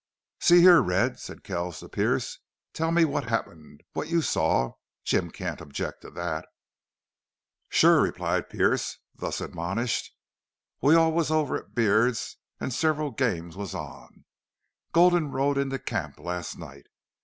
[0.39, 2.39] "See here, Red," said Kells to Pearce,
[2.73, 4.71] "tell me what happened what you saw.
[5.03, 6.47] Jim can't object to that."
[7.69, 10.11] "Sure," replied Pearce, thus admonished.
[10.81, 14.25] "We was all over at Beard's an' several games was on.
[14.91, 16.87] Gulden rode into camp last night.